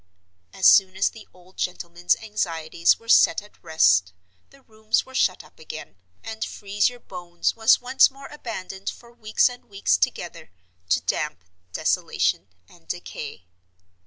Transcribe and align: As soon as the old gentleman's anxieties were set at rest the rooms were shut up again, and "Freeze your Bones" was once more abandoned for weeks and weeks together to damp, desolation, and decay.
As 0.51 0.65
soon 0.67 0.97
as 0.97 1.11
the 1.11 1.27
old 1.31 1.57
gentleman's 1.57 2.15
anxieties 2.15 2.97
were 2.97 3.07
set 3.07 3.39
at 3.43 3.63
rest 3.63 4.13
the 4.49 4.63
rooms 4.63 5.05
were 5.05 5.13
shut 5.13 5.43
up 5.43 5.59
again, 5.59 5.95
and 6.23 6.43
"Freeze 6.43 6.89
your 6.89 6.99
Bones" 6.99 7.55
was 7.55 7.79
once 7.81 8.09
more 8.09 8.25
abandoned 8.31 8.89
for 8.89 9.11
weeks 9.13 9.47
and 9.47 9.65
weeks 9.65 9.97
together 9.99 10.49
to 10.89 11.01
damp, 11.01 11.43
desolation, 11.71 12.47
and 12.67 12.87
decay. 12.87 13.45